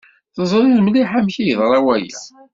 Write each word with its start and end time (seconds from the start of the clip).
Teẓriḍ 0.35 0.77
mliḥ 0.85 1.09
amek 1.19 1.35
ay 1.37 1.47
yeḍra 1.49 1.79
waya. 1.85 2.19